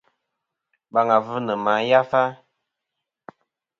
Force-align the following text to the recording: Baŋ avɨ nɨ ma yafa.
Baŋ 0.93 1.07
avɨ 1.17 1.35
nɨ 1.45 1.53
ma 1.63 1.73
yafa. 1.89 2.21